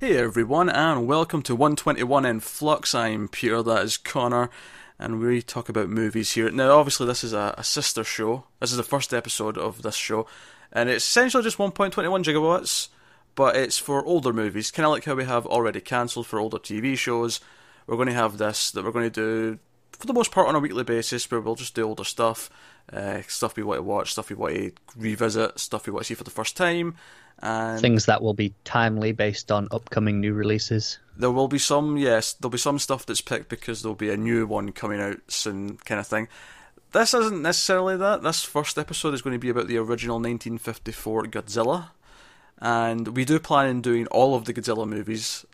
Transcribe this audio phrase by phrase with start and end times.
[0.00, 2.94] Hey everyone, and welcome to 121 in Flux.
[2.94, 4.48] I'm Peter, that is Connor,
[4.96, 6.48] and we talk about movies here.
[6.52, 8.44] Now, obviously, this is a, a sister show.
[8.60, 10.28] This is the first episode of this show,
[10.72, 11.90] and it's essentially just 1.21
[12.22, 12.90] gigawatts,
[13.34, 16.58] but it's for older movies, kind of like how we have already cancelled for older
[16.58, 17.40] TV shows.
[17.88, 19.58] We're going to have this that we're going to do
[19.90, 22.48] for the most part on a weekly basis, where we'll just do older stuff,
[22.92, 26.08] uh, stuff we want to watch, stuff we want to revisit, stuff we want to
[26.08, 26.94] see for the first time.
[27.40, 30.98] And Things that will be timely based on upcoming new releases.
[31.16, 34.16] there will be some, yes, there'll be some stuff that's picked because there'll be a
[34.16, 36.26] new one coming out soon, kind of thing.
[36.92, 38.22] This isn't necessarily that.
[38.22, 41.90] This first episode is going to be about the original 1954 Godzilla,
[42.58, 45.44] and we do plan on doing all of the Godzilla movies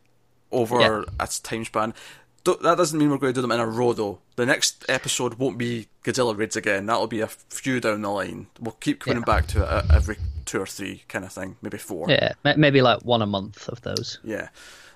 [0.52, 1.02] over Yeah.
[1.20, 1.92] a time span.
[2.44, 4.18] Th- That doesn't mean we're going to do them in a row, though.
[4.36, 6.86] The next episode won't be Godzilla raids again.
[6.86, 8.48] That'll be a few down the line.
[8.60, 9.24] We'll keep coming Yeah.
[9.24, 12.10] back to it uh, every two or three, kind of thing, maybe four.
[12.10, 14.18] Yeah, maybe like one a month of those.
[14.22, 14.48] Yeah,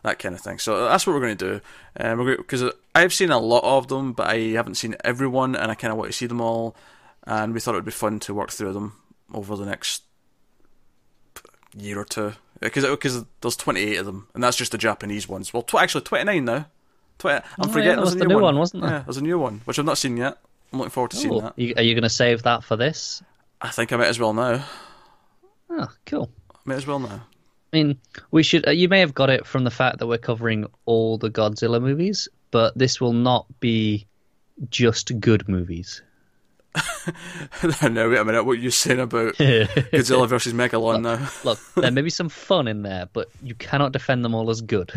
[0.03, 0.59] that kind of thing.
[0.59, 1.61] So that's what we're going to do.
[1.99, 2.65] Um, we're because
[2.95, 5.97] I've seen a lot of them, but I haven't seen everyone, and I kind of
[5.99, 6.77] want to see them all.
[7.25, 8.95] And we thought it would be fun to work through them
[9.33, 10.03] over the next
[11.77, 15.53] year or two, because because there's 28 of them, and that's just the Japanese ones.
[15.55, 16.67] Well, tw- actually 29 now.
[17.19, 18.93] 20, I'm Oh, yeah, forgetting that there's was a the new, new one, wasn't there?
[18.93, 20.39] Yeah, there's a new one which I've not seen yet.
[20.73, 21.55] I'm looking forward to seeing Oh, that.
[21.59, 23.23] are you going to save that for this?
[23.61, 24.65] I think I might as well now.
[25.71, 26.31] Oh, cool.
[26.65, 27.23] Might as well now.
[27.73, 27.99] I mean,
[28.31, 28.67] we should.
[28.67, 31.81] Uh, you may have got it from the fact that we're covering all the Godzilla
[31.83, 34.07] movies, but this will not be
[34.71, 36.03] just good movies.
[37.91, 38.45] no, wait a minute.
[38.45, 41.29] What are you saying about Godzilla versus Megalon now?
[41.45, 44.61] Look, there may be some fun in there, but you cannot defend them all as
[44.61, 44.93] good.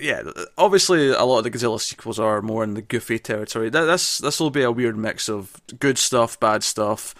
[0.00, 0.22] Yeah,
[0.58, 3.70] obviously a lot of the Godzilla sequels are more in the goofy territory.
[3.70, 7.14] Th- This this will be a weird mix of good stuff, bad stuff,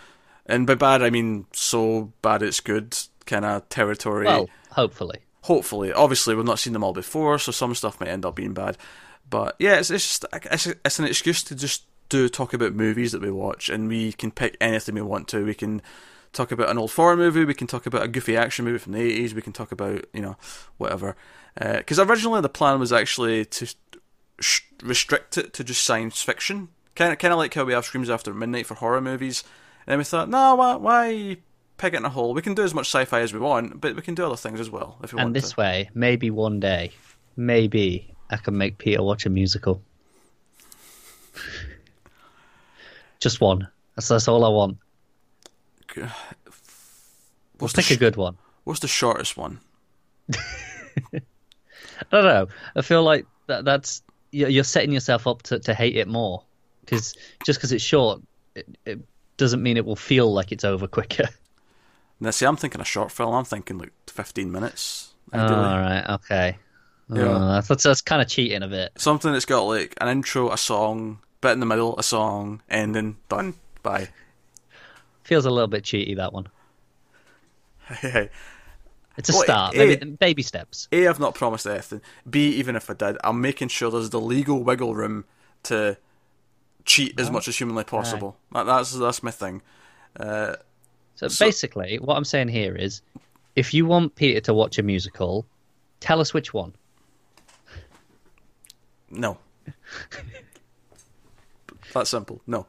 [0.46, 4.26] and by bad I mean so bad it's good kind of territory.
[4.26, 5.20] Well, hopefully.
[5.42, 8.52] Hopefully, obviously we've not seen them all before, so some stuff might end up being
[8.52, 8.76] bad.
[9.28, 13.12] But yeah, it's, it's just it's, it's an excuse to just do talk about movies
[13.12, 15.44] that we watch, and we can pick anything we want to.
[15.46, 15.80] We can
[16.32, 18.92] talk about an old foreign movie, we can talk about a goofy action movie from
[18.92, 20.36] the eighties, we can talk about you know
[20.78, 21.16] whatever.
[21.60, 23.74] Uh, because originally the plan was actually to
[24.40, 27.84] sh- restrict it to just science fiction, kind of kind of like how we have
[27.84, 29.42] Screams After Midnight for horror movies.
[29.86, 31.36] And then we thought, no, why, why
[31.78, 32.34] peg it in a hole?
[32.34, 34.60] We can do as much sci-fi as we want, but we can do other things
[34.60, 35.60] as well if we want And this to.
[35.60, 36.92] way, maybe one day,
[37.34, 39.82] maybe I can make Peter watch a musical.
[43.18, 43.68] Just one.
[43.96, 44.78] That's, that's all I want.
[47.58, 48.36] What's the, Pick a good one.
[48.64, 49.60] what's the shortest one?
[50.34, 51.20] I
[52.10, 52.46] don't know.
[52.74, 54.02] I feel like that, that's
[54.32, 56.42] you're setting yourself up to, to hate it more
[56.84, 58.22] because just because it's short,
[58.54, 59.00] it, it
[59.36, 61.28] doesn't mean it will feel like it's over quicker.
[62.22, 63.34] Now, see, I'm thinking a short film.
[63.34, 65.14] I'm thinking like 15 minutes.
[65.32, 65.62] All Ideally.
[65.62, 66.58] right, okay.
[67.08, 67.22] Yeah.
[67.30, 68.92] Uh, that's that's kind of cheating a bit.
[68.98, 73.16] Something that's got like an intro, a song, bit in the middle, a song, ending,
[73.30, 74.08] done, bye.
[75.30, 76.48] Feels a little bit cheaty that one.
[78.00, 78.30] Hey,
[79.16, 80.88] It's a Well, start, it- maybe baby steps.
[80.90, 82.00] A, I've not promised anything.
[82.28, 85.24] B, even if I did, I'm making sure there's the legal wiggle room
[85.64, 85.96] to
[86.84, 88.36] cheat as much as humanly possible.
[88.50, 89.62] That, that's that's my thing.
[90.18, 90.56] Uh,
[91.14, 93.02] So, So- basically, what I'm saying here is,
[93.54, 95.46] if you want Peter to watch a musical,
[96.00, 96.74] tell us which one.
[99.10, 99.38] No.
[101.94, 102.40] That simple.
[102.46, 102.66] No.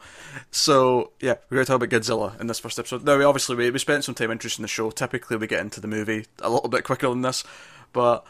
[0.49, 3.03] So yeah, we're going to talk about Godzilla in this first episode.
[3.03, 4.89] Now, we obviously we, we spent some time introducing the show.
[4.91, 7.43] Typically, we get into the movie a little bit quicker than this,
[7.93, 8.25] but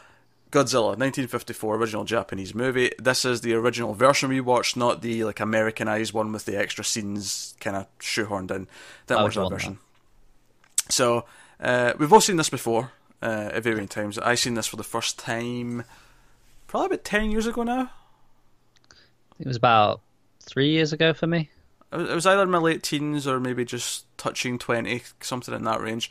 [0.52, 2.92] Godzilla, 1954, original Japanese movie.
[2.98, 6.84] This is the original version we watched, not the like Americanized one with the extra
[6.84, 8.68] scenes kind of shoehorned in.
[9.06, 9.78] That was that version.
[10.90, 11.24] So
[11.58, 12.92] uh, we've all seen this before
[13.22, 14.18] uh, at varying times.
[14.18, 15.84] I seen this for the first time
[16.66, 17.90] probably about ten years ago now.
[19.40, 20.02] It was about
[20.42, 21.50] three years ago for me.
[21.92, 26.10] It was- either my late teens or maybe just touching 20, something in that range.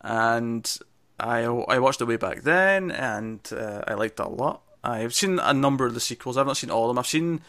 [0.00, 0.78] And
[1.18, 4.62] I, I watched it way back then, and uh, I liked it a lot.
[4.82, 6.38] I've seen a number of the sequels.
[6.38, 6.98] I've not seen all of them.
[6.98, 7.42] I've seen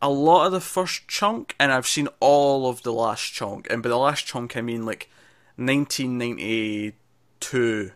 [0.00, 3.66] a lot of the first chunk, and I've seen all of the last chunk.
[3.68, 5.10] And by the last chunk, I mean like
[5.56, 7.92] 1992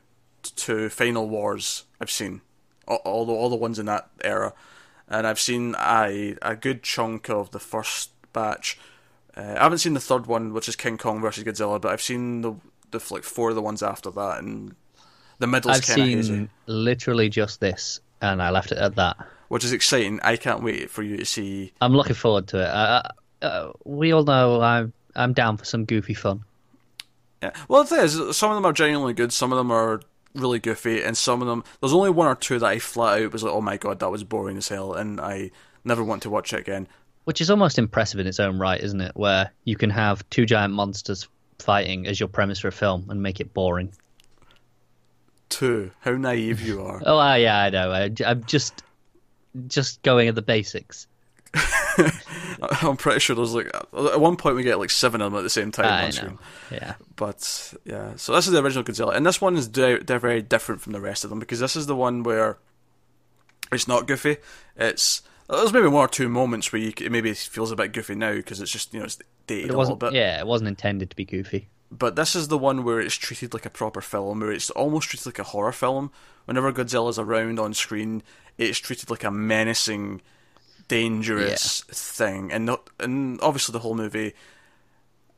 [0.56, 1.85] to Final Wars.
[2.00, 2.41] I've seen
[2.87, 4.53] all the all the ones in that era,
[5.09, 8.79] and I've seen a a good chunk of the first batch.
[9.37, 12.03] Uh, I haven't seen the third one, which is King Kong versus Godzilla, but I've
[12.03, 12.55] seen the
[12.91, 14.75] the like four of the ones after that, and
[15.39, 18.95] the middle's I've kind of seen hazy, literally just this, and I left it at
[18.97, 19.17] that.
[19.49, 20.21] which is exciting.
[20.23, 21.73] I can't wait for you to see.
[21.81, 22.69] I'm looking forward to it.
[22.69, 23.03] Uh,
[23.43, 26.45] uh, we all know I'm I'm down for some goofy fun.
[27.43, 27.53] Yeah.
[27.69, 29.33] Well, the thing is, some of them are genuinely good.
[29.33, 30.00] Some of them are
[30.35, 33.33] really goofy, and some of them there's only one or two that I flat out
[33.33, 35.51] was like, oh my god, that was boring as hell, and I
[35.85, 36.89] never want to watch it again.
[37.25, 39.13] Which is almost impressive in its own right, isn't it?
[39.15, 41.27] Where you can have two giant monsters
[41.59, 43.93] fighting as your premise for a film and make it boring.
[45.49, 47.01] Two, how naive you are.
[47.07, 47.91] Oh, yeah, I know.
[47.91, 48.83] I, I'm just
[49.69, 51.07] just going at the basics.
[52.82, 55.43] I'm pretty sure there's like at one point we get like seven of them at
[55.43, 56.38] the same time I on screen.
[56.70, 56.94] Yeah.
[57.16, 60.43] But yeah, so this is the original Godzilla, and this one is di- they're very
[60.43, 62.58] different from the rest of them because this is the one where
[63.72, 64.37] it's not goofy.
[64.76, 68.14] It's there's maybe one or two moments where you, it maybe feels a bit goofy
[68.14, 70.12] now because it's just you know it's dated It a little bit.
[70.12, 71.69] Yeah, it wasn't intended to be goofy.
[71.90, 75.11] But this is the one where it's treated like a proper film, where it's almost
[75.11, 76.11] treated like a horror film.
[76.46, 78.22] Whenever Godzilla's around on screen,
[78.58, 80.20] it's treated like a menacing,
[80.89, 84.35] dangerous thing, and not, and obviously the whole movie.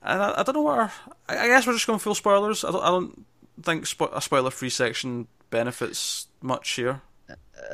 [0.02, 0.92] And I, I don't know where.
[1.28, 2.64] I, I guess we're just going full spoilers.
[2.64, 3.24] I don't, I don't
[3.62, 7.00] think spo- a spoiler-free section benefits much here.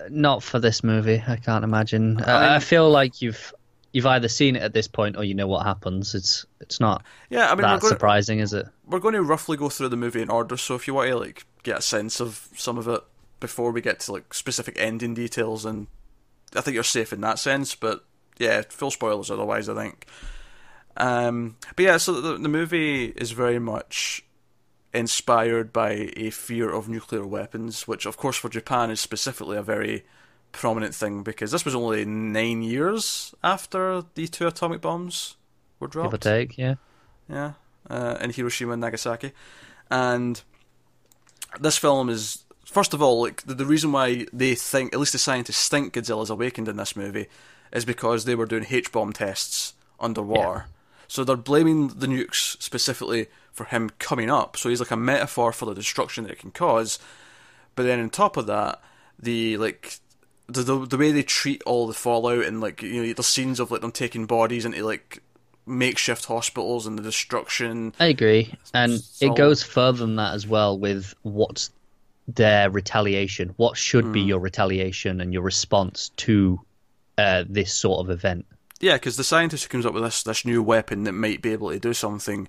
[0.09, 1.23] Not for this movie.
[1.27, 2.21] I can't imagine.
[2.21, 3.53] Uh, I mean- I feel like you've
[3.93, 6.15] you've either seen it at this point or you know what happens.
[6.15, 8.67] It's it's not Yeah, I mean, that surprising, is it?
[8.87, 10.57] we're going to roughly go through the movie in order.
[10.57, 13.03] So if you want to like get a sense of some of it
[13.41, 15.89] before we get to like specific ending details, and
[16.55, 17.75] I think you're safe in that sense.
[17.75, 18.05] But
[18.39, 19.69] yeah, full spoilers otherwise.
[19.69, 20.07] I think.
[20.97, 24.25] Um, but yeah, so the the movie is very much
[24.95, 29.63] inspired by a fear of nuclear weapons, which of course for Japan is specifically a
[29.63, 30.05] very
[30.53, 35.37] prominent thing because this was only nine years after the two atomic bombs
[35.81, 36.75] were dropped Give or take, yeah.
[37.29, 37.53] yeah,
[37.89, 39.33] uh, in Hiroshima and Nagasaki.
[39.91, 40.41] And
[41.61, 45.13] this film is, first of all, like the, the reason why they think, at least
[45.13, 47.27] the scientists think Godzilla's awakened in this movie,
[47.73, 50.67] is because they were doing H bomb tests underwater.
[51.09, 54.57] So they're blaming the nukes specifically for him coming up.
[54.57, 56.99] So he's like a metaphor for the destruction that it can cause.
[57.75, 58.81] But then on top of that,
[59.19, 59.99] the like
[60.47, 63.61] the the, the way they treat all the fallout and like you know the scenes
[63.61, 65.23] of like them taking bodies into like
[65.67, 67.95] makeshift hospitals and the destruction.
[68.01, 71.71] I agree, and So- it goes further than that as well with what's
[72.29, 73.53] their retaliation.
[73.57, 74.13] What should Hmm.
[74.13, 76.61] be your retaliation and your response to
[77.19, 78.47] uh, this sort of event?
[78.81, 81.53] Yeah, because the scientist who comes up with this this new weapon that might be
[81.53, 82.49] able to do something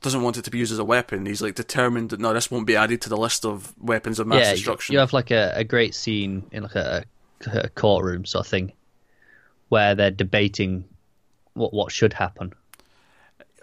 [0.00, 1.26] doesn't want it to be used as a weapon.
[1.26, 4.26] He's like determined that no, this won't be added to the list of weapons of
[4.26, 4.92] mass yeah, destruction.
[4.94, 7.04] you have like a, a great scene in like a,
[7.52, 8.72] a courtroom sort of thing
[9.68, 10.84] where they're debating
[11.54, 12.52] what what should happen.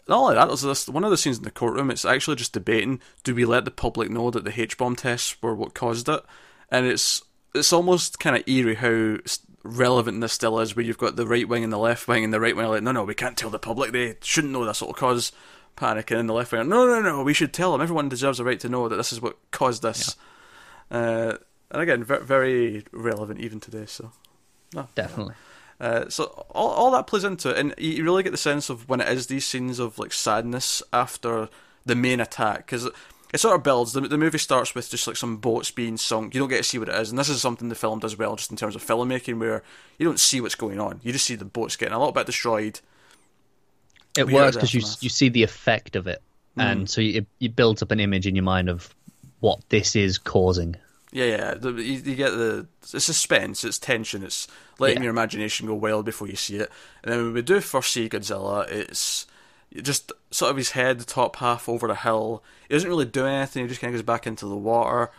[0.08, 1.92] Not only that, there's this, one of the scenes in the courtroom.
[1.92, 5.42] It's actually just debating: do we let the public know that the H bomb tests
[5.42, 6.22] were what caused it?
[6.70, 7.22] And it's
[7.54, 9.18] it's almost kind of eerie how
[9.64, 12.34] relevant this still is, where you've got the right wing and the left wing, and
[12.34, 14.66] the right wing are like, no, no, we can't tell the public; they shouldn't know
[14.66, 15.32] this will cause
[15.76, 17.82] panic, and then the left wing, are, no, no, no, we should tell them.
[17.82, 20.16] Everyone deserves a right to know that this is what caused this.
[20.90, 21.36] Uh,
[21.70, 23.86] and again, very, very relevant even today.
[23.86, 24.12] So.
[24.74, 25.36] No, Definitely.
[25.80, 28.70] Uh, so all, all that plays into it, and you you really get the sense
[28.70, 31.50] of when it is these scenes of like sadness after
[31.86, 32.86] the main attack, because
[33.34, 33.94] it sort of builds.
[33.94, 36.34] The, the movie starts with just like some boats being sunk.
[36.34, 38.18] You don't get to see what it is, and this is something the film does
[38.18, 39.64] well, just in terms of filmmaking, where
[39.98, 41.00] you don't see what's going on.
[41.04, 42.80] You just see the boats getting a little bit destroyed.
[44.18, 46.22] It works because you you see the effect of it,
[46.58, 46.72] Mm.
[46.72, 48.94] and so it, it builds up an image in your mind of
[49.40, 50.76] what this is causing.
[51.12, 51.54] Yeah, yeah.
[51.54, 54.48] The, you, you get the it's suspense, it's tension, it's
[54.80, 55.04] letting Yeah.
[55.04, 56.70] your imagination go wild before you see it.
[57.04, 59.26] And then when we do first see Godzilla, it's
[59.82, 62.44] just sort of his head, the top half over a hill.
[62.68, 63.64] He doesn't really do anything.
[63.64, 65.12] He just kind of goes back into the water.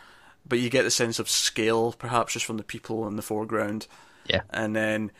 [0.47, 3.87] But you get the sense of scale, perhaps just from the people in the foreground.
[4.25, 4.41] Yeah.
[4.51, 5.11] And then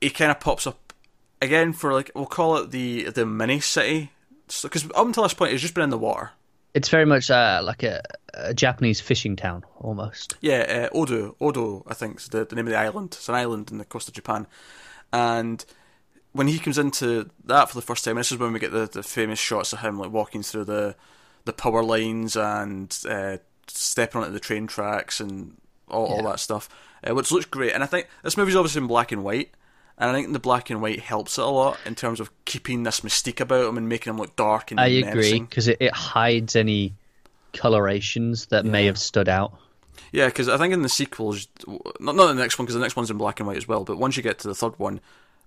[0.00, 0.92] he kind of pops up
[1.40, 4.10] again for like we'll call it the the mini city,
[4.62, 6.32] because up until this point, he's just been in the water.
[6.74, 8.02] It's very much uh, like a,
[8.34, 10.36] a Japanese fishing town almost.
[10.40, 11.34] Yeah, uh, Odo.
[11.40, 13.14] Odo, I think, is the, the name of the island.
[13.14, 14.46] It's an island in the coast of Japan.
[15.12, 15.64] And
[16.32, 18.86] when he comes into that for the first time, this is when we get the,
[18.86, 20.94] the famous shots of him like walking through the
[21.44, 25.56] the power lines and uh, stepping onto the train tracks and
[25.88, 26.68] all, all that stuff,
[27.02, 27.72] uh, which looks great.
[27.72, 29.50] And I think this movie's obviously in black and white.
[29.98, 32.84] And I think the black and white helps it a lot in terms of keeping
[32.84, 35.92] this mystique about him and making him look dark and I agree because it, it
[35.92, 36.94] hides any
[37.52, 39.58] colorations that may have stood out.
[40.12, 41.48] Yeah, because I think in the sequels,
[42.00, 43.84] not not the next one because the next one's in black and white as well.
[43.84, 45.00] But once you get to the third one,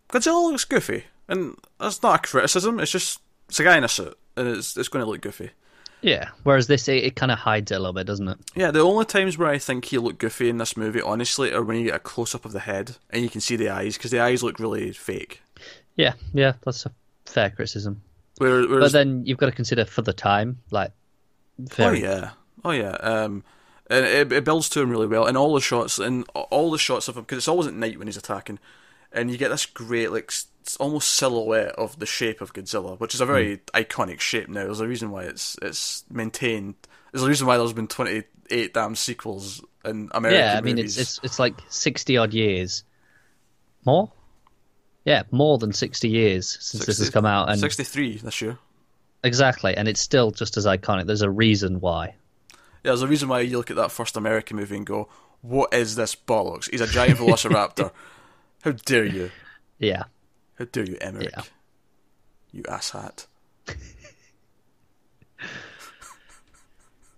[0.09, 2.79] Godzilla looks goofy, and that's not a criticism.
[2.79, 5.51] It's just it's a guy in a suit, and it's it's going to look goofy.
[6.01, 6.29] Yeah.
[6.43, 8.37] Whereas this, it, it kind of hides it a little bit, doesn't it?
[8.55, 11.63] Yeah, the only times where I think he looked goofy in this movie, honestly, are
[11.63, 13.97] when you get a close up of the head and you can see the eyes
[13.97, 15.41] because the eyes look really fake.
[15.95, 16.91] Yeah, yeah, that's a
[17.25, 18.01] fair criticism.
[18.37, 20.91] Whereas, But then you've got to consider for the time, like,
[21.59, 22.31] oh very, yeah,
[22.63, 23.43] Oh yeah, um,
[23.89, 26.77] and it, it builds to him really well, and all the shots and all the
[26.77, 28.59] shots of him because it's always at night when he's attacking,
[29.13, 33.13] and you get this great like s- almost silhouette of the shape of Godzilla, which
[33.13, 33.61] is a very hmm.
[33.73, 34.65] iconic shape now.
[34.65, 36.75] There's a reason why it's it's maintained.
[37.11, 40.97] There's a reason why there's been 28 damn sequels in American yeah, I mean movies.
[40.97, 42.83] it's it's it's like sixty odd years,
[43.85, 44.11] more.
[45.05, 48.59] Yeah, more than sixty years since this has come out, and 63 this year.
[49.23, 51.07] exactly, and it's still just as iconic.
[51.07, 52.15] There's a reason why.
[52.83, 55.09] Yeah, there's a reason why you look at that first American movie and go,
[55.41, 56.69] "What is this bollocks?
[56.69, 57.91] He's a giant velociraptor.
[58.63, 59.31] How dare you?
[59.79, 60.03] Yeah,
[60.59, 61.31] How dare you, Emmerich?
[61.35, 61.43] Yeah.
[62.51, 63.25] You asshat."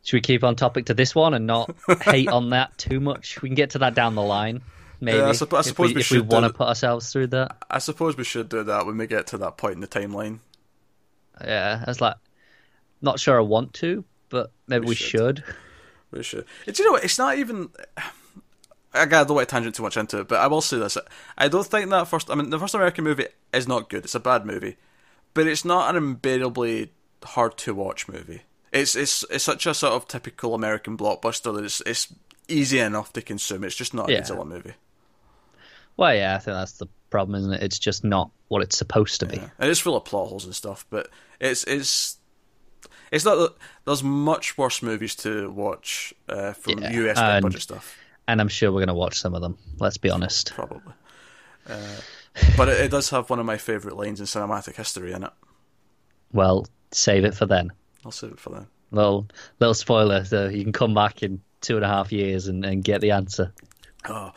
[0.03, 3.41] should we keep on topic to this one and not hate on that too much?
[3.41, 4.61] We can get to that down the line,
[5.01, 5.17] maybe.
[5.17, 7.57] Yeah, I I if suppose we, we if we want to put ourselves through that.
[7.69, 10.39] I suppose we should do that when we get to that point in the timeline.
[11.43, 12.15] Yeah, I was like,
[13.01, 15.43] not sure I want to, but maybe We we, should.
[15.45, 15.55] should.
[16.11, 16.45] We should.
[16.65, 17.03] Do you know what?
[17.03, 17.69] It's not even.
[18.93, 20.97] Again, I don't want to tangent too much into it, but I will say this:
[21.37, 22.29] I don't think that first.
[22.29, 24.03] I mean, the first American movie is not good.
[24.03, 24.77] It's a bad movie,
[25.33, 26.91] but it's not an unbearably
[27.23, 28.41] hard to watch movie.
[28.71, 32.13] It's it's it's such a sort of typical American blockbuster that it's it's
[32.47, 33.63] easy enough to consume.
[33.63, 34.21] It's just not a Yeah.
[34.21, 34.73] Godzilla movie.
[35.97, 37.63] Well, yeah, I think that's the problem, isn't it?
[37.63, 39.37] It's just not what it's supposed to be.
[39.37, 39.49] Yeah.
[39.59, 41.09] And it's full of plot holes and stuff, but
[41.39, 42.17] it's it's
[43.11, 43.53] it's not that
[43.85, 47.97] there's much worse movies to watch uh, from Yeah, US budget stuff.
[48.27, 49.57] And I'm sure we're going to watch some of them.
[49.79, 50.53] Let's be honest.
[50.53, 50.93] probably.
[51.67, 51.97] Uh,
[52.57, 55.31] but it, it does have one of my favourite lines in cinematic history in it.
[56.31, 57.71] Well, save it for then.
[58.05, 58.67] I'll save it for then.
[58.91, 59.27] Little
[59.59, 62.83] little spoiler, so you can come back in two and a half years and, and
[62.83, 63.53] get the answer.
[64.07, 64.31] Oh,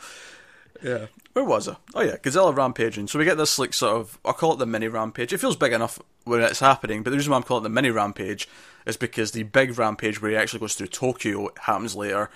[0.81, 1.07] yeah.
[1.33, 1.75] Where was I?
[1.93, 3.07] Oh yeah, Godzilla rampaging.
[3.07, 5.31] So we get this like sort of I'll call it the mini rampage.
[5.33, 7.69] It feels big enough when it's happening, but the reason why I'm calling it the
[7.69, 8.47] mini rampage
[8.85, 12.31] is because the big rampage where he actually goes through Tokyo happens later,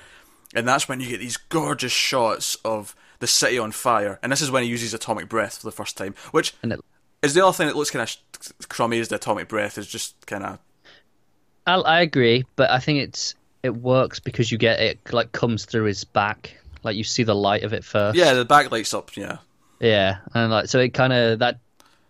[0.55, 4.19] and that's when you get these gorgeous shots of the city on fire.
[4.21, 6.79] And this is when he uses atomic breath for the first time, which it,
[7.21, 8.97] is the other thing that looks kind of crummy.
[8.97, 10.59] Is the atomic breath is just kind of
[11.65, 15.65] I, I agree, but I think it's it works because you get it like comes
[15.65, 18.17] through his back, like you see the light of it first.
[18.17, 18.33] yeah.
[18.33, 19.15] The back lights up.
[19.15, 19.37] Yeah.
[19.79, 21.59] yeah, and like so it kind of that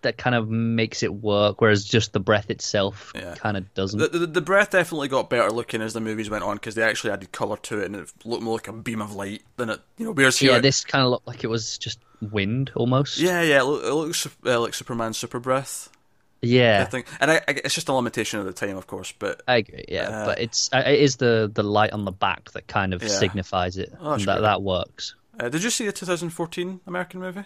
[0.01, 3.36] that kind of makes it work, whereas just the breath itself Yeah.
[3.36, 4.00] kind of doesn't.
[4.00, 6.84] The, the, the breath definitely got better looking as the movies went on because they
[6.84, 9.70] actually added color to it and it looked more like a beam of light than
[9.70, 9.79] it.
[9.98, 13.17] You know, whereas here, yeah, this kind of looked like it was just wind almost.
[13.20, 15.89] yeah, yeah, it, look, it looks uh, like Superman's super breath.
[16.43, 19.12] I yeah, think, and I, I, it's just a limitation of the time, of course.
[19.12, 19.86] But I agree.
[19.88, 22.96] Yeah, Uh, but it's uh, it is the the light on the back that kind
[22.96, 23.10] of Yeah.
[23.10, 23.93] signifies it.
[24.00, 24.41] Oh, that great.
[24.41, 25.13] that works.
[25.39, 27.43] uh, did you see the 2014 American movie?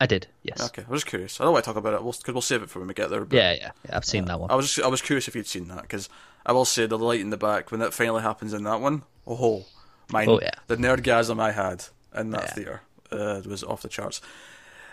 [0.00, 0.26] I did.
[0.42, 0.60] Yes.
[0.60, 1.40] Okay, I was just curious.
[1.40, 3.10] I don't want to talk about it because we'll, save it for when we get
[3.10, 3.24] there.
[3.24, 3.96] But Yeah, yeah, yeah.
[3.96, 4.50] I've seen that one.
[4.50, 6.08] I was just, I was curious if you'd seen that because
[6.44, 9.02] I will say the light in the back when that finally happens in that one.
[9.26, 9.64] Oh,
[10.10, 10.28] mine.
[10.28, 10.50] Oh, yeah.
[10.66, 11.84] The nerdgasm I had
[12.14, 12.50] in that Yeah.
[12.54, 12.80] theater
[13.12, 14.20] uh, was off the charts.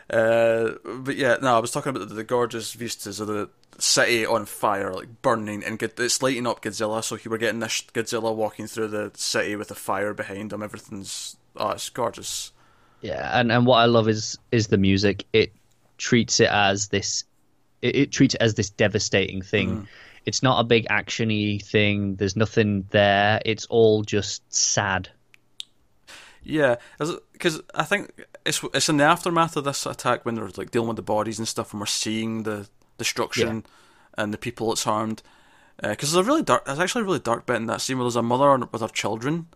[0.09, 4.25] Uh, but yeah, no, I was talking about the, the gorgeous vistas of the city
[4.25, 7.03] on fire, like burning, and it's lighting up Godzilla.
[7.03, 10.61] So you were getting this Godzilla walking through the city with the fire behind him.
[10.61, 12.51] Everything's oh, it's gorgeous.
[13.01, 15.25] Yeah, and and what I love is is the music.
[15.33, 15.53] It
[15.97, 17.23] treats it as this.
[17.81, 19.69] It, it treats it as this devastating thing.
[19.69, 19.85] Mm-hmm.
[20.25, 22.15] It's not a big actiony thing.
[22.15, 23.41] There's nothing there.
[23.43, 25.09] It's all just sad.
[26.43, 30.71] Yeah, because I think it's it's in the aftermath of this attack when they're like
[30.71, 32.67] dealing with the bodies and stuff, and we're seeing the
[32.97, 33.65] destruction
[34.17, 35.21] and the people it's harmed.
[35.81, 38.03] Because there's a really dark, there's actually a really dark bit in that scene where
[38.03, 39.47] there's a mother with her children,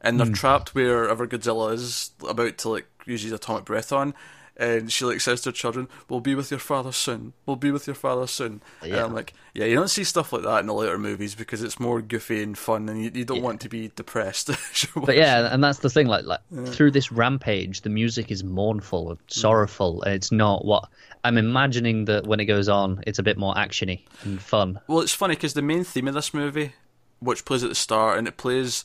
[0.00, 4.14] and they're trapped wherever Godzilla is about to like use his atomic breath on.
[4.54, 7.32] And she like says to her children, "We'll be with your father soon.
[7.46, 9.04] We'll be with your father soon." And Yeah.
[9.04, 11.80] I'm like, "Yeah, you don't see stuff like that in the later movies because it's
[11.80, 14.50] more goofy and fun, and you, you don't want to be depressed."
[14.94, 16.06] But yeah, and that's the thing.
[16.06, 19.32] Like, like through this rampage, the music is mournful, and mm.
[19.32, 20.86] sorrowful, and it's not what
[21.24, 22.04] I'm imagining.
[22.04, 24.80] That when it goes on, it's a bit more actiony and fun.
[24.86, 26.74] Well, it's funny because the main theme of this movie,
[27.20, 28.84] which plays at the start and it plays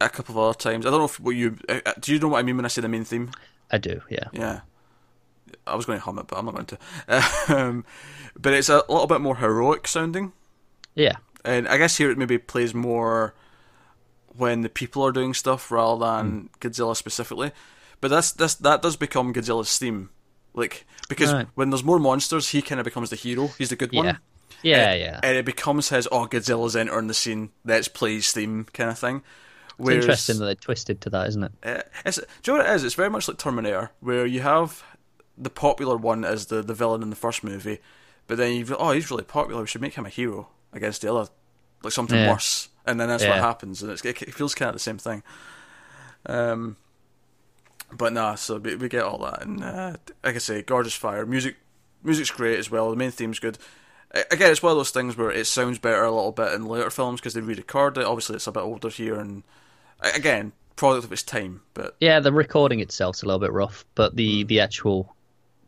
[0.00, 0.86] a couple of other times.
[0.86, 2.12] I don't know if what you uh, uh, do.
[2.14, 3.30] You know what I mean when I say the main theme?
[3.70, 4.00] I do.
[4.10, 4.28] Yeah.
[4.32, 4.60] Yeah,
[5.66, 6.78] I was going to hum it, but I'm not going to.
[7.56, 7.84] Um,
[8.38, 10.32] but it's a little bit more heroic sounding,
[10.94, 11.16] Yeah.
[11.44, 13.34] and I guess here it maybe plays more
[14.36, 16.46] when the people are doing stuff rather than Hmm.
[16.60, 17.52] Godzilla specifically.
[18.00, 20.10] But that's this that does become Godzilla's theme,
[20.52, 21.48] like because Right.
[21.54, 23.48] when there's more monsters, he kind of becomes the hero.
[23.56, 24.00] He's the good Yeah.
[24.00, 24.18] one.
[24.62, 24.90] Yeah.
[24.90, 25.20] and, yeah.
[25.22, 28.98] And it becomes his, oh, Godzilla's entering the scene, let's play his theme kind of
[28.98, 29.22] thing.
[29.78, 31.52] It's interesting that they twisted to that, isn't it?
[31.62, 32.84] uh, it's, do you know what it is?
[32.84, 34.82] It's very much like Terminator, where you have
[35.36, 37.78] the popular one as the, the villain in the first movie,
[38.26, 41.14] but then you've oh, he's really popular, we should make him a hero against the
[41.14, 41.30] other
[41.82, 42.32] like something Yeah.
[42.32, 45.22] worse, and then that's what happens, and it's, it feels kind of the same thing.
[46.24, 46.76] Um,
[47.92, 51.26] but nah, so we, we get all that, and uh, like I say, gorgeous fire,
[51.26, 51.56] music,
[52.02, 52.90] music's great as well.
[52.90, 53.58] The main theme's good.
[54.30, 56.90] Again, it's one of those things where it sounds better a little bit in later
[56.90, 58.06] films because they re-record it.
[58.06, 59.42] Obviously, it's a bit older here, and
[60.00, 61.62] again, product of its time.
[61.74, 65.14] But Yeah, the recording itself's a little bit rough, but the the actual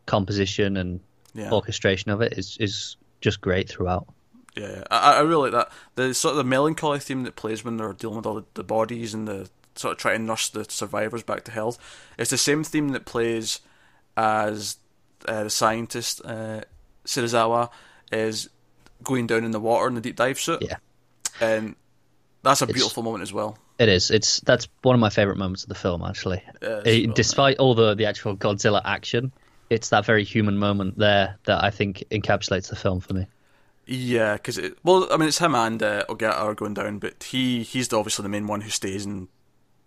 [0.05, 0.99] composition and
[1.33, 4.07] yeah, orchestration of it is is just great throughout.
[4.55, 5.71] Yeah, I, I really like that.
[5.95, 8.63] The sort of the melancholy theme that plays when they're dealing with all the, the
[8.63, 11.77] bodies and the sort of trying to nurse the survivors back to health.
[12.17, 13.59] It's the same theme that plays
[14.17, 14.77] as
[15.27, 16.61] uh, the scientist uh,
[17.05, 17.69] Serizawa
[18.11, 18.49] is
[19.03, 20.61] going down in the water in the deep dive suit.
[20.61, 20.77] Yeah.
[21.39, 21.75] and
[22.43, 23.57] that's a It's- beautiful moment as well.
[23.79, 24.11] It is.
[24.11, 26.03] It's that's one of my favorite moments of the film.
[26.03, 29.31] Actually, Yeah, well despite all the the actual Godzilla action,
[29.69, 33.25] it's that very human moment there that I think encapsulates the film for me.
[33.85, 37.23] Yeah, because it, well, I mean, it's him and uh, Ogata are going down, but
[37.23, 39.29] he he's the, obviously the main one who stays and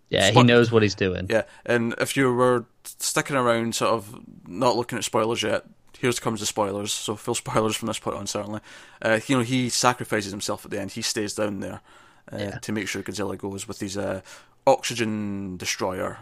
[0.09, 1.27] Yeah, he knows what he's doing.
[1.29, 4.19] Yeah, and if you were sticking around, sort of
[4.49, 5.67] not looking at spoilers yet,
[5.99, 6.93] here comes the spoilers.
[6.93, 8.61] So full spoilers from this point on, certainly.
[9.03, 10.93] Uh, you know, he sacrifices himself at the end.
[10.93, 11.83] He stays down there
[12.31, 12.59] uh, Yeah.
[12.59, 14.21] to make sure Godzilla goes with his uh,
[14.67, 16.19] oxygen destroyer.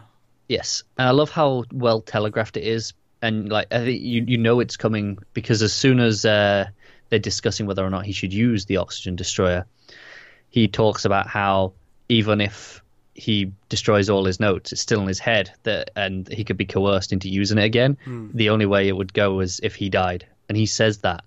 [0.49, 2.93] Yes, and I love how well telegraphed it is,
[3.23, 6.67] and like I think you you know it's coming because as soon as uh,
[7.09, 9.67] they're discussing whether or not he should use the oxygen destroyer,
[10.49, 11.73] he talks about how
[12.09, 12.83] even if
[13.15, 16.65] he destroys all his notes, it's still in his head that, and he could be
[16.65, 17.97] coerced into using it again.
[18.35, 21.23] The only way it would go is if he died, and he says that,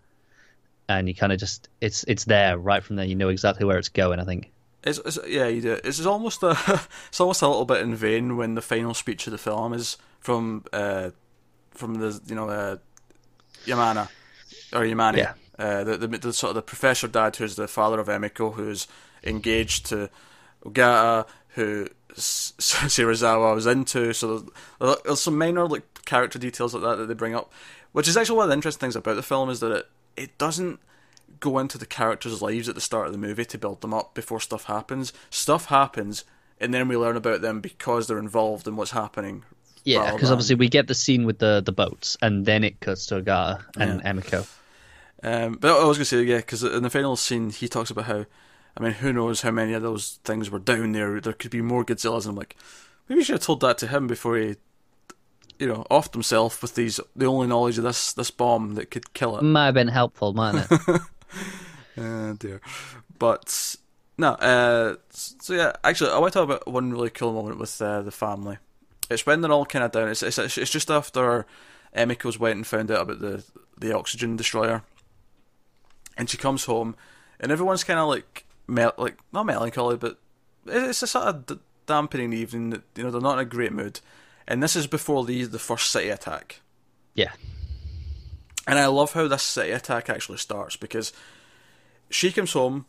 [0.89, 3.06] and you kind of just it's it's there right from there.
[3.06, 4.20] You know exactly where it's going.
[4.20, 4.51] I think.
[4.84, 5.80] It's, it's yeah, you do.
[5.84, 6.58] It's almost a
[7.08, 9.98] it's almost a little bit in vain when the final speech of the film is
[10.20, 11.12] from uh,
[11.72, 12.78] from the you know uh,
[13.66, 14.10] Yamana
[14.74, 15.34] or Yamane, Yeah.
[15.58, 18.88] uh, the, the the sort of the professor dad who's the father of Emiko, who's
[19.24, 20.10] engaged to
[20.66, 24.13] Ogata, who Serizawa was into.
[24.13, 24.46] So
[24.80, 27.52] there's, there's some minor like character details like that that they bring up,
[27.91, 30.38] which is actually one of the interesting things about the film is that it it
[30.38, 30.80] doesn't
[31.39, 34.13] go into the characters' lives at the start of the movie to build them up
[34.13, 35.13] before stuff happens.
[35.30, 36.26] Stuff happens,
[36.60, 39.43] and then we learn about them because they're involved in what's happening.
[39.84, 42.80] Yeah, because than- obviously we get the scene with the the boats, and then it
[42.80, 44.48] cuts to Ogata and Emiko.
[45.24, 47.89] Um, but I was going to say, yeah, because in the final scene, he talks
[47.89, 48.26] about how,
[48.76, 51.22] I mean, who knows how many of those things were down there.
[51.22, 52.58] There could be more Godzillas, and I'm like,
[53.08, 54.56] maybe you should have told that to him before he,
[55.60, 59.13] you know, offed himself with these the only knowledge of this this bomb that could
[59.13, 59.43] kill it.
[59.43, 61.02] Might have been helpful, mightn't it?
[61.98, 62.60] Oh dear.
[63.19, 63.76] But
[64.17, 67.80] no, uh, so yeah, actually, I want to talk about one really cool moment with
[67.82, 68.58] uh, the family.
[69.12, 70.10] It's when they're all kind of down.
[70.10, 71.46] It's, it's it's just after
[71.96, 73.43] Emiko's went and found out about the
[73.78, 74.82] the oxygen destroyer,
[76.17, 76.96] and she comes home,
[77.39, 80.17] and everyone's kind of like mel- like not melancholy, but
[80.65, 82.72] it's a sort of d- dampening evening.
[82.72, 84.00] That you know they're not in a great mood,
[84.48, 86.62] and this is before the the first city attack.
[87.13, 87.34] yeah,
[88.67, 91.12] And I love how this city attack actually starts because
[92.10, 92.86] she comes home,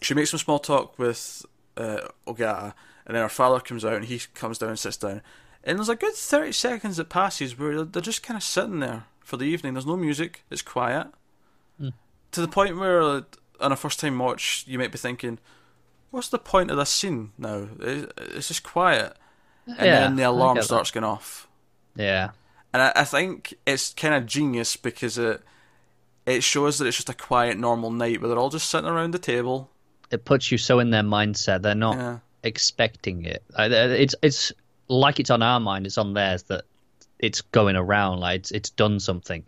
[0.00, 1.44] she makes some small talk with
[1.76, 2.74] uh, Ogata,
[3.06, 5.22] and then her father comes out and he comes down and sits down.
[5.64, 9.04] And there's a good 30 seconds that passes where they're just kind of sitting there
[9.20, 9.74] for the evening.
[9.74, 11.08] There's no music, it's quiet.
[12.32, 13.00] To the point where,
[13.60, 15.38] on a first time watch, you might be thinking,
[16.10, 17.68] what's the point of this scene now?
[17.80, 19.16] It's just quiet.
[19.66, 21.48] And Yeah, then the alarm starts going off.
[21.96, 22.30] yeah,
[22.76, 25.40] And I, I think it's kind of genius because it
[26.26, 29.12] it shows that it's just a quiet, normal night where they're all just sitting around
[29.14, 29.70] the table.
[30.10, 32.18] it puts you so in their mindset they're not Yeah.
[32.42, 33.42] expecting it.
[33.58, 34.52] It's it's
[34.88, 36.64] like it's on our mind, it's on theirs that
[37.18, 39.42] it's going around like it's it's done something,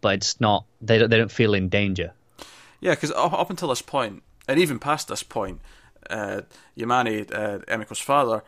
[0.00, 0.64] but it's not.
[0.80, 2.12] They don't they don't feel in danger.
[2.80, 5.60] Yeah, because up, up until this point, and even past this point,
[6.08, 6.40] uh,
[6.76, 8.42] Yamane, uh, Emiko's father,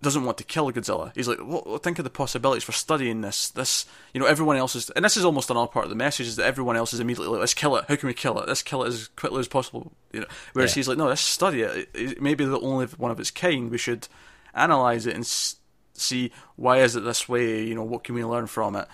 [0.00, 1.10] doesn't want to kill Godzilla.
[1.14, 3.48] He's like, well, think of the possibilities for studying this.
[3.50, 3.84] This,
[4.14, 6.36] you know, everyone else is, and this is almost another part of the message is
[6.36, 7.84] that everyone else is immediately like, let's kill it.
[7.88, 8.46] How can we kill it?
[8.46, 9.90] Let's kill it as quickly as possible.
[10.12, 10.74] You know, whereas Yeah.
[10.76, 11.88] he's like, no, let's study it.
[11.94, 13.70] It, it may be the only one of its kind.
[13.70, 14.06] We should
[14.54, 15.56] analyze it and s-
[15.94, 17.64] see why is it this way.
[17.64, 18.86] You know, what can we learn from it?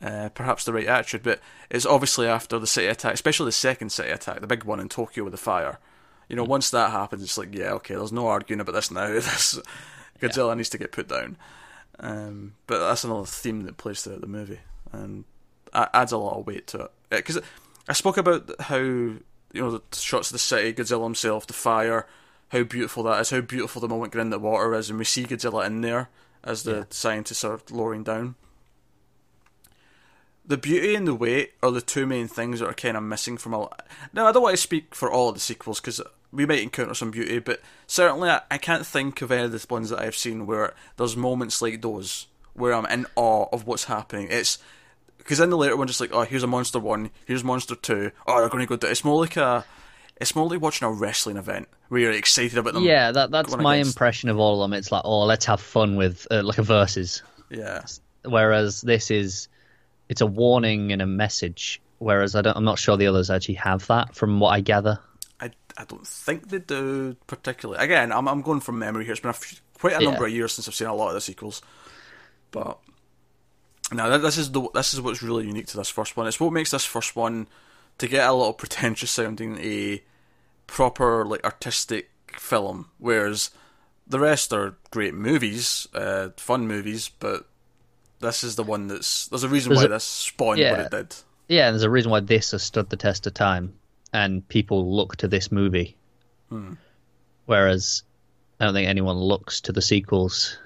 [0.00, 1.40] Uh, perhaps the right attitude, but
[1.70, 4.88] it's obviously after the city attack, especially the second city attack, the big one in
[4.90, 5.78] Tokyo with the fire.
[6.28, 9.06] You know, once that happens, it's like, yeah, okay, there's no arguing about this now.
[9.12, 9.58] This
[10.20, 11.36] Godzilla needs to get put down.
[11.98, 14.60] Um, but that's another theme that plays throughout the movie
[14.92, 15.24] and
[15.72, 16.90] adds a lot of weight to it.
[17.10, 17.38] Because
[17.88, 19.22] I spoke about how you
[19.54, 22.06] know the shots of the city, Godzilla himself, the fire,
[22.50, 25.24] how beautiful that is, how beautiful the moment in the water is, and we see
[25.24, 26.08] Godzilla in there
[26.44, 26.84] as the Yeah.
[26.90, 28.34] scientists are lowering down.
[30.48, 33.36] the beauty and the weight are the two main things that are kind of missing
[33.36, 33.68] from a.
[34.12, 36.00] Now I don't want to speak for all of the sequels because
[36.36, 39.66] we might encounter some beauty, but certainly I, I can't think of any of the
[39.68, 43.84] ones that I've seen where there's moments like those where I'm in awe of what's
[43.84, 44.28] happening.
[44.30, 44.58] It's
[45.18, 48.12] because in the later one, just like oh, here's a monster one, here's monster two.
[48.26, 48.88] Oh, they're going to go.
[48.88, 49.64] It's more like a.
[50.18, 52.84] It's more like watching a wrestling event where you're excited about them.
[52.84, 54.78] Yeah, that that's my against- impression of all of them.
[54.78, 57.22] It's like, oh, let's have fun with uh, like a versus.
[57.50, 57.82] Yeah,
[58.24, 59.48] Whereas this is,
[60.08, 61.80] it's a warning and a message.
[61.98, 64.98] Whereas I don't, I'm not sure the others actually have that, from what I gather.
[65.76, 67.82] I, don't think they do particularly.
[67.82, 69.12] Again, I'm I'm going from memory here.
[69.12, 70.10] It's been a few, quite a Yeah.
[70.10, 71.62] number of years since I've seen a lot of the sequels,
[72.50, 72.78] but
[73.92, 76.26] now this is the this is what's really unique to this first one.
[76.26, 77.46] It's what makes this first one
[77.98, 80.02] to get a little pretentious sounding a
[80.66, 83.50] proper like artistic film, whereas
[84.06, 87.46] the rest are great movies, uh, fun movies, but
[88.20, 90.70] this is the one that's there's a reason There's why a- this spawned yeah.
[90.72, 91.14] what it did.
[91.48, 93.74] Yeah, and there's a reason why this has stood the test of time,
[94.16, 95.94] and people look to this movie.
[97.44, 98.02] Whereas
[98.58, 100.58] I don't think anyone looks to the sequels.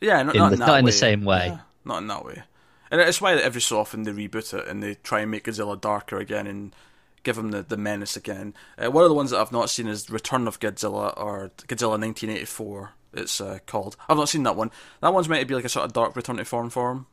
[0.00, 0.92] Yeah, not, In not the- in that not in the way.
[0.92, 1.46] same way.
[1.48, 2.42] Yeah, not in that way.
[2.90, 5.44] And it's why that every so often they reboot it and they try and make
[5.44, 6.74] Godzilla darker again and
[7.22, 8.52] give him the, the menace again.
[8.76, 12.00] Uh, one of the ones that I've not seen is Return of Godzilla or Godzilla
[12.00, 12.90] 1984.
[13.12, 13.96] It's uh, called.
[14.08, 14.70] I've not seen that one.
[15.02, 17.06] That one's meant to be like a sort of dark return to form for him.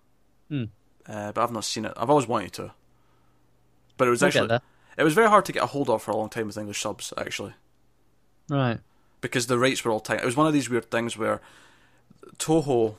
[0.49, 0.63] Hmm.
[1.11, 1.93] Uh, but I've not seen it.
[1.95, 2.71] I've always wanted to.
[3.97, 4.59] But it was actually
[4.97, 6.81] it was very hard to get a hold of for a long time with English
[6.81, 7.53] subs actually
[8.49, 8.79] Right.
[9.21, 10.21] because the rates were all tight.
[10.21, 11.41] It was one of these weird things where
[12.37, 12.95] Toho,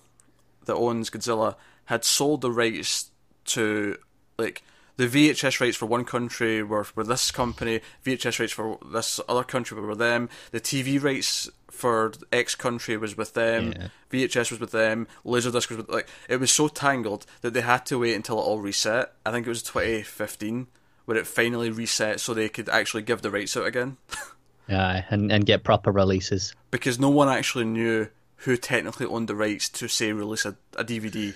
[0.67, 1.57] that owns Godzilla,
[1.87, 3.11] had sold the rights
[3.47, 3.97] to
[4.39, 4.63] like
[4.97, 9.45] the VHS rights for one country were were this company, VHS rights for this other
[9.45, 13.89] country were with them, the TV rights for X country was with them, Yeah.
[14.11, 17.87] VHS was with them, Laserdisc was with like it was so tangled that they had
[17.87, 19.13] to wait until it all reset.
[19.25, 20.67] I think it was 2015
[21.09, 23.97] where it finally reset so they could actually give the rights out again.
[24.69, 26.55] Yeah, and and get proper releases.
[26.71, 28.09] because no one actually knew
[28.45, 31.35] who technically owned the rights to say release a, a DVD.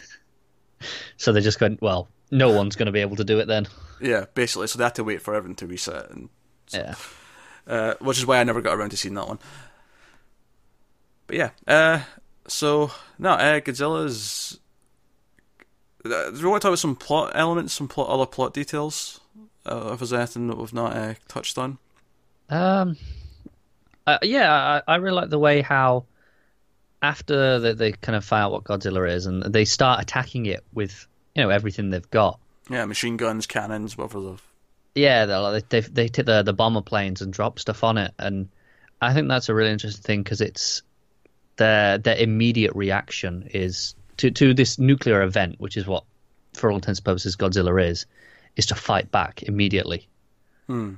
[1.16, 1.78] So they're just going.
[1.80, 3.68] Well, no one's going to be able to do it then.
[4.02, 6.28] Yeah, basically, so they had to wait for everything to reset, and
[6.74, 6.94] Yeah.
[7.66, 9.38] uh, which is why I never got around to seeing that one.
[11.26, 12.00] But yeah, uh,
[12.48, 14.60] so no, uh, Godzilla's.
[16.04, 19.20] Uh, do you want to talk about some plot elements, some plot, other plot details?
[19.64, 21.78] Uh, if there's anything that we've not uh, touched on.
[22.48, 22.96] Um.
[24.06, 26.06] Uh, yeah, I, I really like the way how
[27.02, 30.64] after they, they kind of find out what Godzilla is, and they start attacking it
[30.72, 32.38] with you know everything they've got.
[32.70, 34.36] Yeah, machine guns, cannons, whatever the.
[34.94, 38.48] Yeah, like, they they take the the bomber planes and drop stuff on it, and
[39.00, 40.82] I think that's a really interesting thing because it's
[41.56, 46.04] their their immediate reaction is to to this nuclear event, which is what,
[46.54, 48.06] for all intents and purposes, Godzilla is,
[48.56, 50.08] is to fight back immediately,
[50.66, 50.94] Hmm.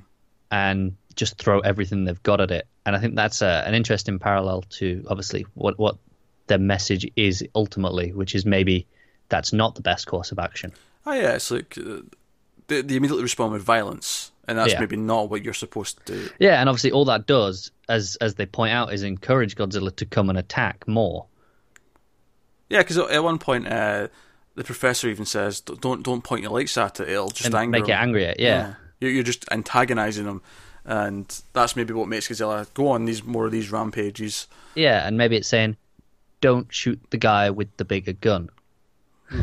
[0.51, 2.67] and just throw everything they've got at it.
[2.85, 5.97] And I think that's a, an interesting parallel to obviously what what
[6.47, 8.85] their message is ultimately, which is maybe
[9.29, 10.71] that's not the best course of action.
[11.05, 12.01] Oh yeah, it's like uh,
[12.67, 14.79] they, they immediately respond with violence, and that's Yeah.
[14.79, 16.29] maybe not what you're supposed to do.
[16.39, 20.05] Yeah, and obviously all that does, as as they point out, is encourage Godzilla to
[20.05, 21.25] come and attack more.
[22.69, 24.07] Yeah, because at one point, uh,
[24.55, 27.71] the professor even says, "Don't don't point your lights at it; it'll just and anger
[27.79, 28.33] make it angrier.
[28.39, 28.75] Yeah.
[28.99, 30.41] You're, you're just antagonizing him,
[30.85, 34.47] and that's maybe what makes Godzilla go on these more of these rampages.
[34.75, 35.75] yeah, and maybe it's saying,
[36.41, 38.49] don't shoot the guy with the bigger gun.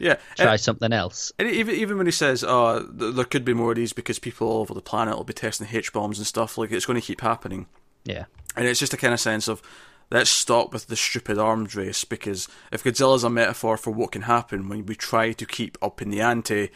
[0.00, 1.32] Yeah, Try and, something else.
[1.40, 4.20] and even even when he says, "Oh, th- there could be more of these because
[4.20, 7.00] people all over the planet will be testing H bombs and stuff," like it's going
[7.00, 7.66] to keep happening.
[8.04, 9.60] Yeah, And it's just a kind of sense of
[10.10, 14.22] let's stop with the stupid arms race because if Godzilla's a metaphor for what can
[14.22, 16.70] happen when we try to keep up in the ante,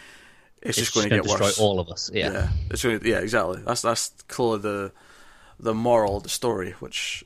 [0.61, 1.59] it's, it's just going to get destroy worse.
[1.59, 2.11] all of us.
[2.13, 2.33] Yeah.
[2.33, 3.63] yeah, it's going to, yeah, exactly.
[3.65, 4.93] That's that's clearly the
[5.59, 7.25] the moral of the story, which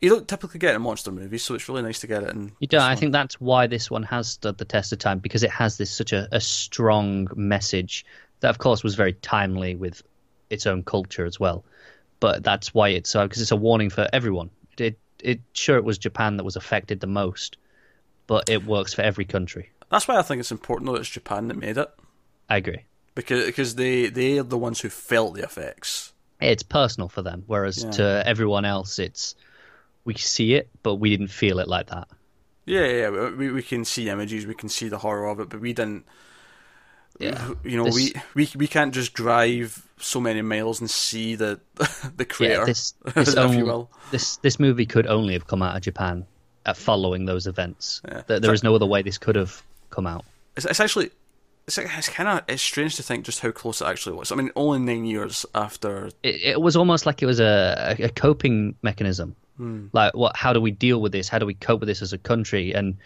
[0.00, 2.30] you don't typically get in monster movies, so it's really nice to get it.
[2.30, 2.80] In You don't.
[2.80, 5.76] I think that's why this one has stood the test of time because it has
[5.76, 8.06] this such a, a strong message
[8.40, 10.02] that, of course, was very timely with
[10.48, 11.64] its own culture as well.
[12.18, 14.50] But that's why it's uh, so because it's a warning for everyone.
[14.80, 17.56] It, it sure it was Japan that was affected the most,
[18.26, 19.70] but it works for every country.
[19.90, 20.94] that's why I think it's important though.
[20.94, 21.88] that It's Japan that made it
[22.48, 22.84] I agree.
[23.14, 26.12] because because they they are the ones who felt the effects.
[26.40, 27.90] It's personal for them, whereas Yeah.
[27.92, 29.34] to everyone else, it's
[30.04, 32.08] we see it, but we didn't feel it like that.
[32.64, 35.60] Yeah, yeah, we we can see images, we can see the horror of it, but
[35.60, 36.06] we didn't.
[37.18, 37.50] Yeah.
[37.64, 41.60] You know, This- we, we we can't just drive so many miles and see the
[42.16, 43.90] the crater, Yeah, this this, if only, you will.
[44.10, 46.26] this this movie could only have come out of Japan
[46.66, 48.02] at following those events.
[48.06, 48.22] Yeah.
[48.26, 50.24] There, there is no other way this could have come out.
[50.56, 51.10] It's, it's actually
[51.66, 54.32] it's, it's kind of it's strange to think just how close it actually was.
[54.32, 56.06] I mean, only nine years after.
[56.22, 59.36] It, it was almost like it was a, a coping mechanism.
[59.56, 59.86] Hmm.
[59.92, 60.36] Like, what?
[60.36, 61.28] How do we deal with this?
[61.28, 62.72] How do we cope with this as a country?
[62.72, 62.96] And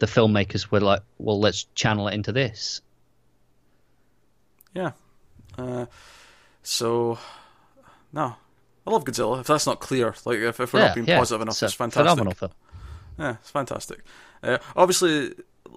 [0.00, 2.80] the filmmakers were like, "Well, let's channel it into this."
[4.74, 4.92] Yeah.
[5.58, 5.86] Uh,
[6.62, 7.18] so,
[8.12, 8.36] no,
[8.86, 9.40] I love Godzilla.
[9.40, 11.18] If that's not clear, like if, if we're yeah, not being yeah.
[11.18, 12.02] positive enough, it's, it's, fantastic.
[12.02, 12.52] phenomenal film.
[13.18, 14.00] Yeah, it's fantastic.
[14.42, 15.34] Uh, obviously,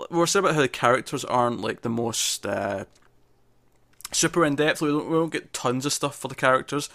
[0.10, 2.86] we were saying about how the characters aren't like the most uh,
[4.12, 4.82] super in depth.
[4.82, 6.90] We don't, we don't get tons of stuff for the characters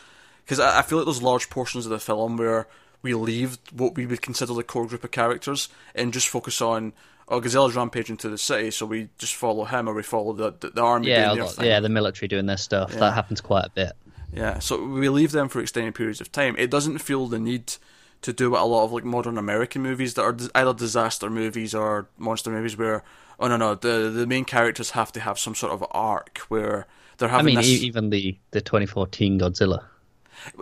[0.45, 2.67] because I, I feel like there's large portions of the film where
[3.03, 6.93] we leave what we would consider the core group of characters and just focus on
[7.29, 10.55] oh Godzilla's rampaging to the city, so we just follow him or we follow the
[10.61, 11.67] the, the army Yeah, doing their lot- thing.
[11.67, 12.91] yeah, the military doing their stuff.
[12.93, 13.01] Yeah.
[13.01, 13.93] That happens quite a bit.
[14.33, 16.55] Yeah, so we leave them for extended periods of time.
[16.59, 17.75] It doesn't feel the need
[18.21, 21.75] to do what a lot of like modern American movies that are either disaster movies
[21.75, 23.05] or monster movies where
[23.41, 26.87] oh no no the the main characters have to have some sort of arc where
[27.19, 27.47] they're having.
[27.57, 27.83] I mean, this.
[27.83, 29.85] even the the 2014 Godzilla.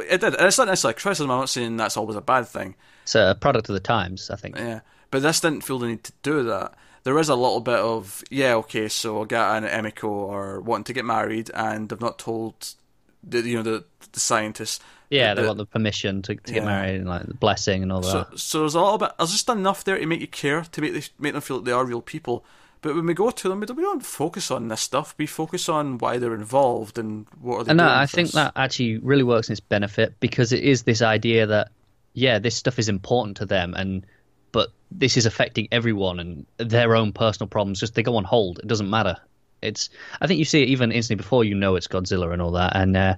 [0.08, 0.34] it did.
[0.38, 1.30] It's not necessarily criticism.
[1.30, 2.76] I'm not saying that's always a bad thing.
[3.02, 4.56] It's a product of the times, I think.
[4.56, 6.74] Yeah, but this didn't feel the need to do that.
[7.04, 10.92] There is a little bit of yeah, okay, so Ogata and Emiko are wanting to
[10.92, 12.74] get married, and they've not told
[13.22, 14.80] the you know the the scientists.
[15.08, 16.54] Yeah, they want the permission to, to Yeah.
[16.54, 18.38] get married and like the blessing and all that.
[18.40, 19.12] so there's a little bit.
[19.18, 21.66] There's just enough there to make you care, to make this, make them feel like
[21.66, 22.44] they are real people.
[22.82, 25.14] But when we go to them, we don't, focus on this stuff.
[25.16, 27.88] We focus on why they're involved and what are they And doing.
[27.90, 28.34] I think us.
[28.34, 31.70] that actually really works in its benefit because it is this idea that
[32.12, 34.04] yeah, this stuff is important to them, and
[34.52, 37.80] but this is affecting everyone and their own personal problems.
[37.80, 38.58] Just they go on hold.
[38.58, 39.16] It doesn't matter.
[39.62, 39.90] It's.
[40.20, 42.76] I think you see it even instantly before you know it's Godzilla and all that,
[42.76, 43.14] and uh,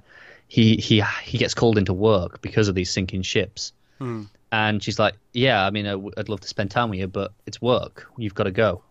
[0.49, 3.73] he he he gets called into work because of these sinking ships.
[3.99, 4.25] Hmm.
[4.51, 7.07] And she's like, "Yeah, I mean, I w- I'd love to spend time with you,
[7.07, 8.11] but it's work.
[8.17, 8.83] You've got to go."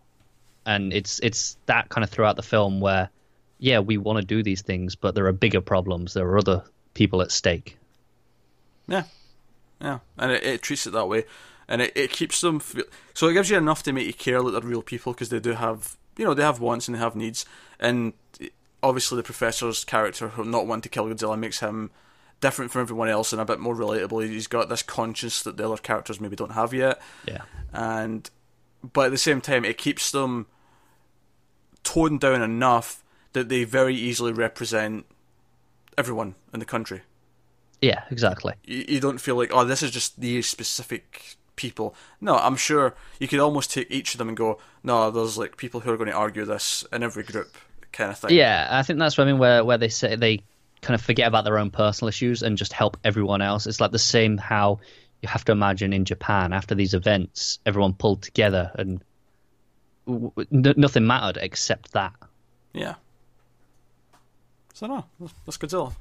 [0.64, 3.10] And it's it's that kind of throughout the film where,
[3.58, 6.14] yeah, we want to do these things, but there are bigger problems.
[6.14, 6.62] There are other
[6.94, 7.76] people at stake.
[8.86, 9.04] Yeah,
[9.80, 11.24] yeah, and it, it treats it that way,
[11.68, 12.60] and it, it keeps them.
[12.60, 15.28] Feel, so it gives you enough to make you care that they're real people because
[15.28, 17.44] they do have, you know, they have wants and they have needs,
[17.78, 18.14] and
[18.82, 21.90] obviously the professor's character, not wanting to kill Godzilla, makes him
[22.40, 24.26] different from everyone else and a bit more relatable.
[24.26, 28.28] He's got this conscience that the other characters maybe don't have yet, Yeah, and
[28.92, 30.46] but at the same time, it keeps them
[31.82, 33.02] toned down enough
[33.32, 35.04] that they very easily represent
[35.96, 37.02] everyone in the country
[37.80, 38.54] yeah, exactly.
[38.64, 42.94] you, you don't feel like oh this is just these specific people no i'm sure
[43.20, 45.96] you could almost take each of them and go no there's like people who are
[45.98, 47.54] going to argue this in every group
[47.92, 49.38] kind of thing Yeah, I think that's what I mean.
[49.40, 50.42] Where where they say they
[50.82, 53.66] kind of forget about their own personal issues and just help everyone else.
[53.66, 54.78] It's like the same how
[55.22, 59.02] you have to imagine in Japan after these events, everyone pulled together and
[60.06, 62.12] w- w- n- nothing mattered except that.
[62.74, 62.94] yeah
[64.74, 65.92] so no that's- that's godzilla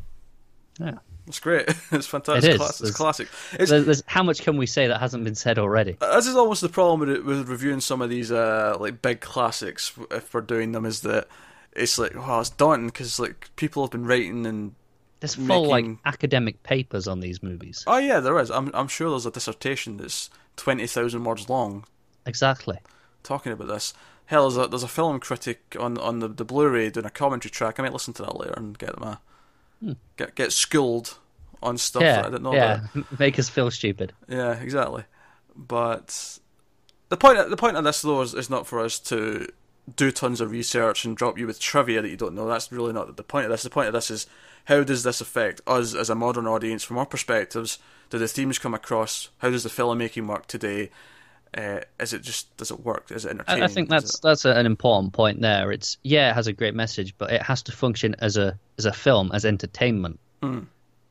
[0.80, 0.96] Yeah.
[1.28, 2.56] it's great it's fantastic It is.
[2.56, 5.36] it's, class- it's classic it's, There's, there's, how much can we say that hasn't been
[5.36, 5.98] said already?
[6.00, 9.94] this is almost the problem with, with reviewing some of these uh, like big classics
[10.12, 11.28] if we're doing them is that
[11.74, 14.76] it's like wow it's daunting because like people have been writing and
[15.20, 17.84] There's full making- like academic papers on these movies.
[17.88, 21.86] oh yeah there is i'm, I'm sure there's a dissertation that's 20,000 words long
[22.26, 22.78] Exactly.
[23.24, 23.94] talking about this.
[24.26, 27.50] Hell, there's a, there's a film critic on on the, the Blu-ray doing a commentary
[27.52, 27.80] track.
[27.80, 29.18] I might listen to that later and get them
[29.86, 31.18] a get get schooled
[31.62, 32.82] on stuff that I yeah, didn't know yeah.
[32.94, 33.20] about.
[33.20, 34.14] Make us feel stupid.
[34.28, 35.04] Yeah, exactly.
[35.56, 36.40] But
[37.10, 39.48] the point the point of this though is, is not for us to
[39.96, 42.48] do tons of research and drop you with trivia that you don't know.
[42.48, 43.64] That's really not the point of this.
[43.64, 44.28] The point of this is
[44.66, 47.80] how does this affect us as a modern audience from our perspectives?
[48.10, 49.30] Do the themes come across?
[49.38, 50.90] How does the filmmaking work today?
[51.58, 53.10] Uh, is it just does it work?
[53.10, 53.64] Is it entertaining?
[53.64, 55.72] I, I think that's that's an important point there.
[55.72, 58.86] It's yeah, it has a great message, but it has to function as a as
[58.86, 60.20] a film, as entertainment,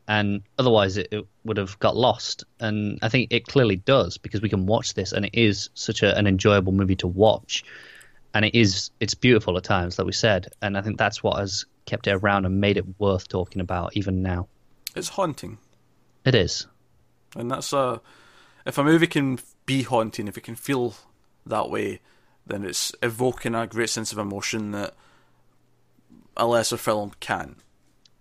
[0.06, 2.44] and otherwise it, it would have got lost.
[2.60, 6.04] And I think it clearly does because we can watch this, and it is such
[6.04, 7.64] a, an enjoyable movie to watch,
[8.32, 11.40] and it is it's beautiful at times, like we said, and I think that's what
[11.40, 14.46] has kept it around and made it worth talking about even now.
[14.94, 15.58] it's haunting.
[16.24, 16.68] It is.
[17.34, 18.00] And that's a
[18.64, 20.94] if a movie can be haunting, if it can feel
[21.44, 22.00] that way,
[22.46, 24.94] then it's evoking a great sense of emotion that
[26.36, 27.56] a lesser film can.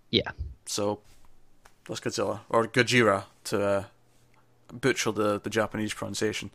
[0.09, 0.31] Yeah.
[0.65, 0.99] So
[1.87, 3.83] that's Godzilla or Gojira to uh,
[4.73, 6.49] butcher the, the Japanese pronunciation.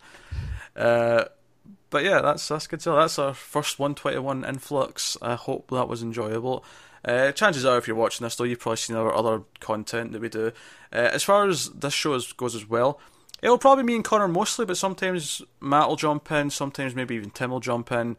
[0.75, 1.25] Uh,
[1.91, 3.03] but yeah, that's that's Godzilla.
[3.03, 5.17] That's our first 121 influx.
[5.21, 6.65] I hope that was enjoyable.
[7.05, 10.21] Uh, chances are, if you're watching this, though, you've probably seen our other content that
[10.21, 10.53] we do.
[10.93, 13.01] Uh, as far as this show is, goes as well,
[13.43, 17.31] it'll probably me and Connor mostly, but sometimes Matt will jump in, sometimes maybe even
[17.31, 18.17] Tim will jump in.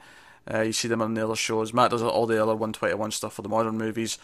[0.52, 1.74] Uh, you see them on the other shows.
[1.74, 4.18] Matt does all the other 121 stuff for the modern movies.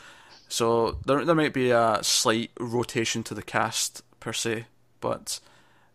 [0.49, 4.65] So there there might be a slight rotation to the cast per se,
[5.01, 5.39] but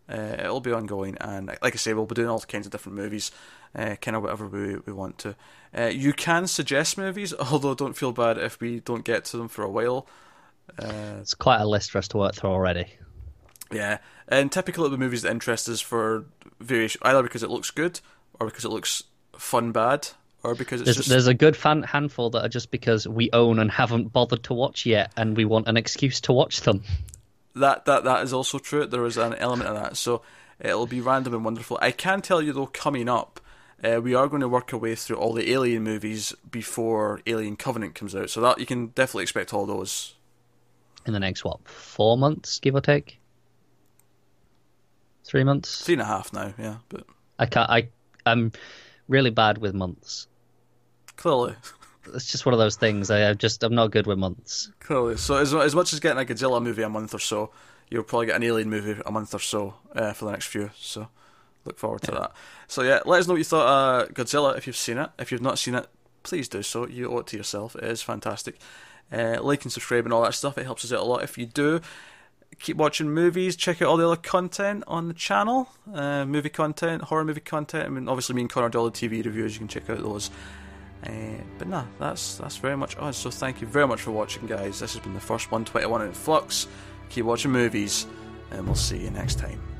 [0.09, 1.17] uh, it'll be ongoing.
[1.19, 3.31] And like I say, we'll be doing all kinds of different movies,
[3.75, 5.35] uh, kind of whatever we, we want to.
[5.77, 9.47] Uh, you can suggest movies, although don't feel bad if we don't get to them
[9.47, 10.07] for a while.
[10.79, 12.85] Uh, it's quite a list for us to work through already.
[13.71, 16.25] Yeah, and typically the movies that interest us for
[16.59, 17.99] various either because it looks good
[18.39, 19.03] or because it looks
[19.37, 20.09] fun bad
[20.43, 21.09] or because it's there's, just...
[21.09, 24.53] there's a good fan handful that are just because we own and haven't bothered to
[24.53, 26.83] watch yet, and we want an excuse to watch them.
[27.55, 28.85] That that that is also true.
[28.85, 30.21] There is an element of that, so
[30.59, 31.79] it'll be random and wonderful.
[31.81, 33.39] I can tell you though, coming up,
[33.83, 37.55] uh, we are going to work our way through all the Alien movies before Alien
[37.55, 40.15] Covenant comes out, so that you can definitely expect all those
[41.05, 43.19] in the next what four months, give or take.
[45.23, 45.83] Three months.
[45.83, 46.77] Three and a half now, yeah.
[46.89, 47.05] But
[47.39, 47.69] I can't.
[47.69, 47.89] I
[48.25, 48.51] I'm
[49.07, 50.27] really bad with months.
[51.15, 51.55] Clearly.
[52.13, 53.09] It's just one of those things.
[53.09, 54.71] I, I just I'm not good with months.
[54.79, 55.17] Clearly.
[55.17, 57.51] So as as much as getting a Godzilla movie a month or so,
[57.89, 60.71] you'll probably get an Alien movie a month or so uh, for the next few.
[60.75, 61.07] So
[61.65, 62.19] look forward to yeah.
[62.19, 62.31] that.
[62.67, 65.09] So yeah, let us know what you thought of Godzilla if you've seen it.
[65.17, 65.87] If you've not seen it,
[66.23, 66.87] please do so.
[66.87, 67.75] You owe it to yourself.
[67.75, 68.59] It is fantastic.
[69.11, 70.57] Uh, like and subscribe and all that stuff.
[70.57, 71.81] It helps us out a lot if you do.
[72.63, 73.57] Keep watching movies.
[73.57, 75.67] Check out all the other content on the channel.
[75.93, 77.85] Uh, movie content, horror movie content.
[77.85, 79.53] I mean, obviously, me and Connor do all the TV reviews.
[79.53, 80.31] You can check out those.
[81.05, 81.11] Uh,
[81.57, 83.17] but nah, that's that's very much us.
[83.17, 84.79] So thank you very much for watching, guys.
[84.79, 86.67] This has been the first 121 in Flux.
[87.09, 88.07] Keep watching movies,
[88.51, 89.72] and we'll see you next time.